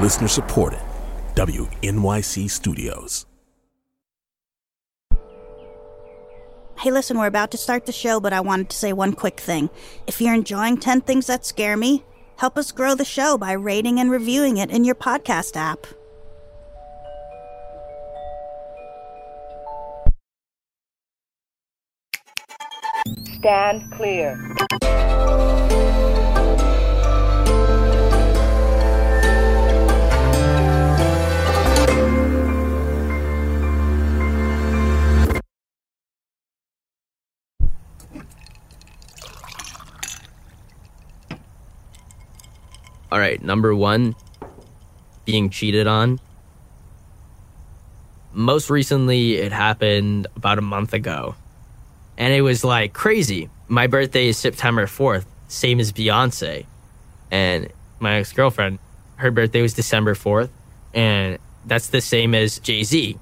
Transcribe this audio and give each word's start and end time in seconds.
Listener 0.00 0.28
supported. 0.28 0.80
WNYC 1.34 2.50
Studios. 2.50 3.26
Hey, 6.78 6.90
listen, 6.90 7.18
we're 7.18 7.26
about 7.26 7.50
to 7.50 7.58
start 7.58 7.84
the 7.84 7.92
show, 7.92 8.18
but 8.20 8.32
I 8.32 8.40
wanted 8.40 8.70
to 8.70 8.76
say 8.76 8.94
one 8.94 9.12
quick 9.12 9.38
thing. 9.38 9.68
If 10.06 10.18
you're 10.18 10.32
enjoying 10.32 10.78
10 10.78 11.02
Things 11.02 11.26
That 11.26 11.44
Scare 11.44 11.76
Me, 11.76 12.02
help 12.38 12.56
us 12.56 12.72
grow 12.72 12.94
the 12.94 13.04
show 13.04 13.36
by 13.36 13.52
rating 13.52 14.00
and 14.00 14.10
reviewing 14.10 14.56
it 14.56 14.70
in 14.70 14.84
your 14.84 14.94
podcast 14.94 15.56
app. 15.56 15.86
Stand 23.34 23.92
clear. 23.92 24.56
All 43.12 43.18
right, 43.18 43.42
number 43.42 43.74
one, 43.74 44.14
being 45.24 45.50
cheated 45.50 45.86
on. 45.86 46.20
Most 48.32 48.70
recently, 48.70 49.34
it 49.34 49.50
happened 49.50 50.28
about 50.36 50.58
a 50.58 50.62
month 50.62 50.94
ago. 50.94 51.34
And 52.16 52.32
it 52.32 52.42
was 52.42 52.62
like 52.62 52.92
crazy. 52.92 53.48
My 53.66 53.88
birthday 53.88 54.28
is 54.28 54.36
September 54.36 54.86
4th, 54.86 55.24
same 55.48 55.80
as 55.80 55.92
Beyonce. 55.92 56.66
And 57.30 57.72
my 57.98 58.16
ex 58.16 58.32
girlfriend, 58.32 58.78
her 59.16 59.30
birthday 59.32 59.62
was 59.62 59.74
December 59.74 60.14
4th. 60.14 60.50
And 60.94 61.38
that's 61.64 61.88
the 61.88 62.00
same 62.00 62.34
as 62.34 62.60
Jay 62.60 62.84
Z. 62.84 63.18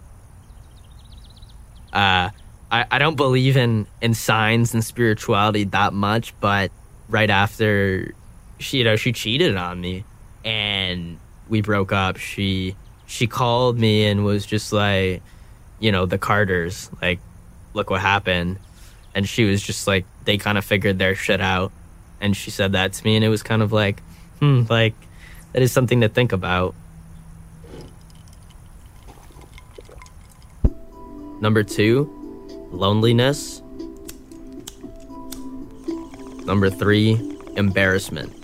Uh, 1.93 2.29
I, 2.71 2.87
I 2.91 2.99
don't 2.99 3.17
believe 3.17 3.57
in, 3.57 3.87
in 4.03 4.13
signs 4.13 4.75
and 4.75 4.85
spirituality 4.85 5.65
that 5.65 5.95
much, 5.95 6.39
but 6.41 6.71
right 7.09 7.31
after 7.31 8.15
she 8.59 8.79
you 8.79 8.85
know 8.85 8.97
she 8.97 9.13
cheated 9.13 9.57
on 9.57 9.81
me 9.81 10.05
and 10.45 11.19
we 11.49 11.61
broke 11.61 11.93
up. 11.93 12.17
She 12.17 12.77
she 13.07 13.27
called 13.27 13.79
me 13.79 14.07
and 14.07 14.25
was 14.25 14.45
just 14.45 14.73
like 14.73 15.23
you 15.81 15.93
know 15.93 16.07
the 16.07 16.19
carters 16.19 16.91
like 17.01 17.21
look 17.75 17.91
what 17.91 18.01
happened. 18.01 18.59
And 19.15 19.29
she 19.29 19.45
was 19.45 19.63
just 19.63 19.87
like 19.87 20.05
they 20.25 20.39
kind 20.39 20.59
of 20.59 20.65
figured 20.65 20.99
their 20.99 21.15
shit 21.15 21.41
out. 21.41 21.73
And 22.21 22.37
she 22.37 22.51
said 22.51 22.73
that 22.73 22.93
to 22.95 23.05
me 23.05 23.17
and 23.17 23.25
it 23.25 23.29
was 23.29 23.43
kind 23.43 23.63
of 23.63 23.73
like 23.73 24.01
hmm 24.41 24.63
like 24.69 24.95
that 25.53 25.63
is 25.63 25.73
something 25.73 26.01
to 26.03 26.09
think 26.09 26.33
about. 26.33 26.75
Number 31.41 31.63
two 31.63 32.15
loneliness. 32.73 33.63
Number 36.45 36.71
three 36.71 37.21
embarrassment 37.57 38.38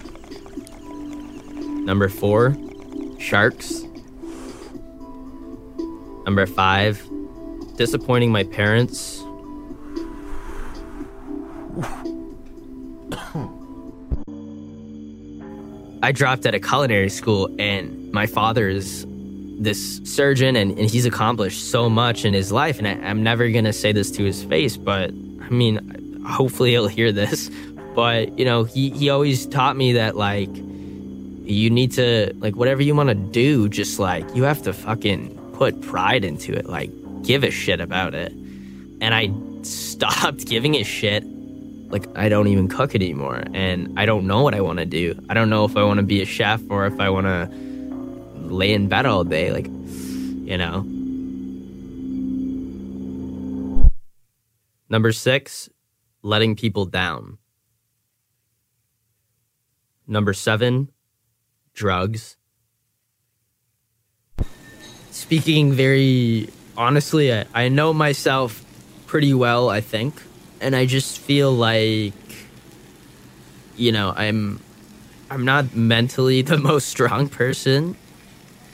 Number 1.85 2.09
four, 2.09 2.57
sharks. 3.19 3.85
Number 6.25 6.47
five, 6.47 7.07
disappointing 7.77 8.33
my 8.33 8.45
parents. 8.45 9.23
I 16.03 16.13
dropped 16.13 16.45
at 16.47 16.55
a 16.55 16.61
culinary 16.61 17.09
school, 17.09 17.55
and 17.59 18.13
my 18.13 18.27
father 18.27 18.69
is 18.69 19.07
this 19.59 20.01
surgeon, 20.05 20.57
and, 20.57 20.79
and 20.79 20.91
he's 20.91 21.07
accomplished 21.07 21.71
so 21.71 21.89
much 21.89 22.25
in 22.25 22.35
his 22.35 22.51
life. 22.53 22.79
And 22.79 22.89
I, 22.89 22.93
I'm 23.09 23.23
never 23.23 23.49
going 23.51 23.65
to 23.65 23.73
say 23.73 23.93
this 23.93 24.11
to 24.13 24.25
his 24.25 24.43
face, 24.45 24.77
but 24.77 25.11
I 25.43 25.49
mean, 25.51 26.23
hopefully 26.27 26.71
he'll 26.73 26.89
hear 26.89 27.13
this. 27.13 27.51
But, 27.95 28.39
you 28.39 28.45
know, 28.45 28.65
he, 28.65 28.91
he 28.91 29.09
always 29.09 29.47
taught 29.47 29.77
me 29.77 29.93
that, 29.93 30.17
like, 30.17 30.51
you 31.45 31.69
need 31.69 31.93
to 31.93 32.33
like 32.39 32.57
whatever 32.57 32.83
you 32.83 32.95
want 32.95 33.11
to 33.11 33.15
do 33.15 33.69
just 33.69 33.99
like 33.99 34.25
you 34.35 34.45
have 34.45 34.63
to 34.63 34.73
fucking 34.73 35.37
put 35.53 35.81
pride 35.83 36.25
into 36.25 36.53
it 36.53 36.67
like 36.67 36.91
give 37.23 37.45
a 37.45 37.51
shit 37.51 37.81
about 37.81 38.15
it. 38.15 38.33
And 39.01 39.15
i 39.15 39.31
stopped 39.63 40.47
giving 40.55 40.75
a 40.75 40.83
shit. 40.83 41.25
Like 41.91 42.07
i 42.17 42.29
don't 42.29 42.49
even 42.49 42.67
cook 42.69 42.95
anymore 42.95 43.45
and 43.53 43.99
i 43.99 44.07
don't 44.07 44.27
know 44.27 44.43
what 44.43 44.55
i 44.55 44.61
want 44.61 44.79
to 44.79 44.87
do. 44.87 45.15
I 45.29 45.35
don't 45.35 45.51
know 45.51 45.65
if 45.65 45.77
i 45.77 45.83
want 45.83 45.99
to 45.99 46.03
be 46.03 46.23
a 46.23 46.27
chef 46.27 46.61
or 46.71 46.87
if 46.87 46.99
i 46.99 47.11
want 47.11 47.27
to 47.27 47.49
lay 48.53 48.73
in 48.73 48.89
bed 48.89 49.07
all 49.07 49.23
day 49.25 49.53
like 49.53 49.67
you 49.67 50.59
know? 50.59 50.83
Number 54.89 55.13
six 55.13 55.69
letting 56.23 56.57
people 56.57 56.87
down. 56.87 57.39
Number 60.07 60.33
seven 60.33 60.91
drugs. 61.75 62.37
Speaking 65.11 65.73
very 65.73 66.49
honestly, 66.77 67.33
I, 67.33 67.47
I 67.55 67.69
know 67.69 67.93
myself 67.93 68.65
pretty 69.07 69.35
well, 69.35 69.69
I 69.69 69.81
think. 69.81 70.21
And 70.61 70.75
I 70.75 70.87
just 70.87 71.19
feel 71.19 71.53
like, 71.53 72.15
you 73.77 73.93
know, 73.93 74.13
I'm 74.17 74.61
I'm 75.31 75.45
not 75.45 75.75
mentally 75.75 76.43
the 76.55 76.59
most 76.59 76.89
strong 76.89 77.29
person. 77.29 77.97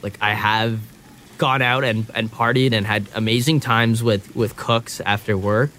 Like 0.03 0.19
I 0.21 0.34
have 0.34 0.81
gone 1.38 1.62
out 1.62 1.84
and, 1.84 2.06
and 2.15 2.31
partied 2.31 2.72
and 2.72 2.87
had 2.87 3.06
amazing 3.15 3.61
times 3.61 4.03
with, 4.03 4.37
with 4.37 4.56
cooks 4.56 5.00
after 5.00 5.38
work. 5.38 5.71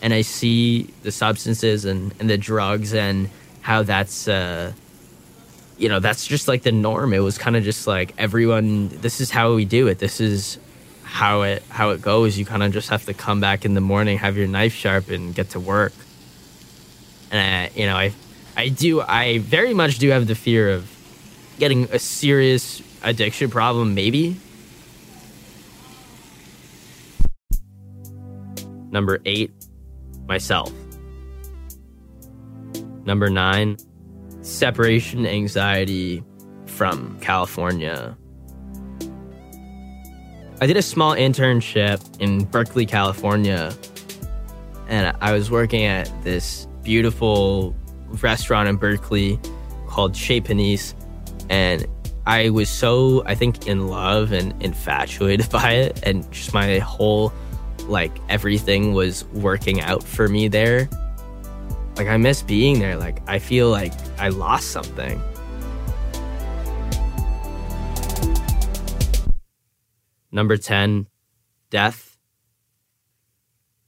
And 0.00 0.14
I 0.14 0.22
see 0.22 0.94
the 1.02 1.10
substances 1.10 1.84
and, 1.84 2.14
and 2.20 2.30
the 2.30 2.38
drugs 2.38 2.94
and 2.94 3.28
how 3.60 3.82
that's 3.82 4.28
uh, 4.28 4.72
you 5.78 5.88
know, 5.88 6.00
that's 6.00 6.26
just 6.26 6.48
like 6.48 6.62
the 6.62 6.72
norm. 6.72 7.14
It 7.14 7.20
was 7.20 7.38
kind 7.38 7.56
of 7.56 7.64
just 7.64 7.86
like 7.86 8.14
everyone, 8.18 8.88
this 8.88 9.20
is 9.20 9.30
how 9.30 9.54
we 9.54 9.64
do 9.64 9.86
it. 9.86 9.98
This 9.98 10.20
is 10.20 10.58
how 11.08 11.42
it 11.42 11.62
how 11.70 11.90
it 11.90 12.02
goes. 12.02 12.36
You 12.36 12.44
kind 12.44 12.62
of 12.62 12.72
just 12.72 12.90
have 12.90 13.06
to 13.06 13.14
come 13.14 13.40
back 13.40 13.64
in 13.64 13.74
the 13.74 13.80
morning, 13.80 14.18
have 14.18 14.36
your 14.36 14.46
knife 14.46 14.74
sharp, 14.74 15.08
and 15.08 15.34
get 15.34 15.50
to 15.50 15.60
work. 15.60 15.94
And 17.30 17.40
I, 17.40 17.70
you 17.74 17.86
know, 17.86 17.96
I 17.96 18.12
I 18.56 18.68
do 18.68 19.00
I 19.00 19.38
very 19.38 19.72
much 19.72 19.98
do 19.98 20.10
have 20.10 20.26
the 20.26 20.34
fear 20.34 20.70
of 20.70 20.90
getting 21.58 21.84
a 21.84 21.98
serious 21.98 22.82
addiction 23.02 23.48
problem, 23.48 23.94
maybe. 23.94 24.36
Number 28.90 29.20
eight, 29.24 29.52
myself. 30.26 30.72
Number 33.04 33.30
nine, 33.30 33.78
separation 34.48 35.26
anxiety 35.26 36.22
from 36.66 37.18
California. 37.20 38.16
I 40.60 40.66
did 40.66 40.76
a 40.76 40.82
small 40.82 41.14
internship 41.14 42.02
in 42.18 42.44
Berkeley, 42.44 42.86
California, 42.86 43.72
and 44.88 45.14
I 45.20 45.32
was 45.32 45.50
working 45.50 45.84
at 45.84 46.10
this 46.24 46.66
beautiful 46.82 47.76
restaurant 48.22 48.68
in 48.68 48.76
Berkeley 48.76 49.38
called 49.86 50.16
Chez 50.16 50.40
Panisse, 50.40 50.94
and 51.50 51.86
I 52.26 52.50
was 52.50 52.68
so, 52.68 53.22
I 53.26 53.34
think, 53.34 53.66
in 53.66 53.88
love 53.88 54.32
and 54.32 54.60
infatuated 54.62 55.50
by 55.52 55.72
it, 55.72 56.00
and 56.04 56.28
just 56.32 56.54
my 56.54 56.78
whole, 56.78 57.32
like, 57.86 58.12
everything 58.28 58.94
was 58.94 59.24
working 59.26 59.80
out 59.80 60.02
for 60.02 60.26
me 60.26 60.48
there. 60.48 60.88
Like 61.98 62.06
I 62.06 62.16
miss 62.16 62.42
being 62.42 62.78
there. 62.78 62.96
Like 62.96 63.20
I 63.26 63.40
feel 63.40 63.70
like 63.70 63.92
I 64.20 64.28
lost 64.28 64.70
something. 64.70 65.20
Number 70.30 70.56
10, 70.56 71.08
death. 71.70 72.16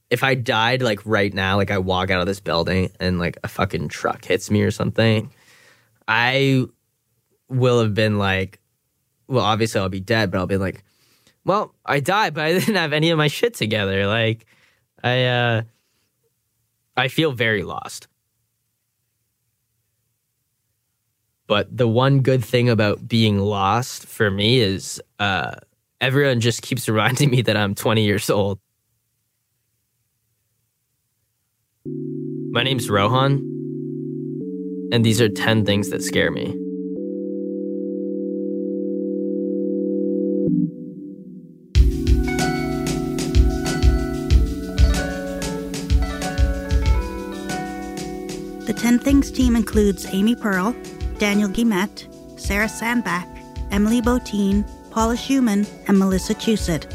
If 0.09 0.25
I 0.25 0.35
died 0.35 0.81
like 0.81 0.99
right 1.05 1.33
now, 1.33 1.55
like 1.55 1.71
I 1.71 1.77
walk 1.77 2.09
out 2.09 2.19
of 2.19 2.27
this 2.27 2.41
building 2.41 2.91
and 2.99 3.17
like 3.17 3.37
a 3.45 3.47
fucking 3.47 3.87
truck 3.87 4.25
hits 4.25 4.51
me 4.51 4.61
or 4.63 4.71
something, 4.71 5.31
I 6.05 6.65
will 7.47 7.81
have 7.81 7.93
been 7.93 8.17
like, 8.17 8.59
well, 9.29 9.45
obviously 9.45 9.79
I'll 9.79 9.87
be 9.87 10.01
dead, 10.01 10.31
but 10.31 10.39
I'll 10.39 10.47
be 10.47 10.57
like, 10.57 10.83
well, 11.45 11.73
I 11.85 12.01
died, 12.01 12.33
but 12.33 12.43
I 12.43 12.51
didn't 12.59 12.75
have 12.75 12.91
any 12.91 13.09
of 13.11 13.17
my 13.17 13.27
shit 13.27 13.53
together. 13.53 14.05
Like, 14.05 14.45
I, 15.01 15.23
uh, 15.23 15.61
I 16.97 17.07
feel 17.07 17.31
very 17.31 17.63
lost. 17.63 18.07
But 21.47 21.75
the 21.75 21.87
one 21.87 22.21
good 22.21 22.43
thing 22.43 22.69
about 22.69 23.07
being 23.07 23.39
lost 23.39 24.05
for 24.05 24.31
me 24.31 24.59
is 24.59 25.01
uh, 25.19 25.55
everyone 25.99 26.39
just 26.39 26.61
keeps 26.61 26.87
reminding 26.89 27.29
me 27.29 27.41
that 27.41 27.57
I'm 27.57 27.75
20 27.75 28.03
years 28.03 28.29
old. 28.29 28.59
My 31.85 32.63
name's 32.63 32.89
Rohan, 32.89 33.39
and 34.91 35.03
these 35.03 35.21
are 35.21 35.29
10 35.29 35.65
things 35.65 35.89
that 35.89 36.03
scare 36.03 36.31
me. 36.31 36.57
The 48.71 48.79
10 48.79 48.99
Things 48.99 49.33
team 49.33 49.57
includes 49.57 50.05
Amy 50.13 50.33
Pearl, 50.33 50.73
Daniel 51.17 51.49
Guimet, 51.49 52.07
Sarah 52.39 52.69
Sandback, 52.69 53.27
Emily 53.69 54.01
Botein, 54.01 54.63
Paula 54.91 55.15
Szuchman, 55.15 55.67
and 55.89 55.99
Melissa 55.99 56.33
Chusett. 56.33 56.85